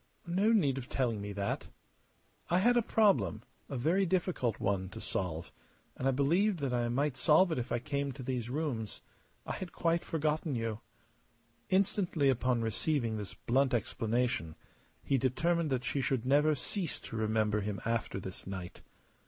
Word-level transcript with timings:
"No 0.25 0.51
need 0.51 0.79
of 0.79 0.89
telling 0.89 1.21
me 1.21 1.31
that." 1.33 1.67
"I 2.49 2.57
had 2.57 2.75
a 2.75 2.81
problem 2.81 3.43
a 3.69 3.77
very 3.77 4.03
difficult 4.07 4.59
one 4.59 4.89
to 4.89 4.99
solve; 4.99 5.51
and 5.95 6.07
I 6.07 6.11
believed 6.11 6.57
that 6.57 6.73
I 6.73 6.89
might 6.89 7.15
solve 7.15 7.51
it 7.51 7.59
if 7.59 7.71
I 7.71 7.77
came 7.77 8.11
to 8.13 8.23
these 8.23 8.49
rooms. 8.49 9.01
I 9.45 9.51
had 9.53 9.71
quite 9.73 10.03
forgotten 10.03 10.55
you." 10.55 10.79
Instantly, 11.69 12.29
upon 12.29 12.63
receiving 12.63 13.17
this 13.17 13.35
blunt 13.35 13.75
explanation, 13.75 14.55
he 15.03 15.19
determined 15.19 15.69
that 15.69 15.83
she 15.85 16.01
should 16.01 16.25
never 16.25 16.55
cease 16.55 16.99
to 17.01 17.15
remember 17.15 17.61
him 17.61 17.79
after 17.85 18.19
this 18.19 18.47
night. 18.47 18.81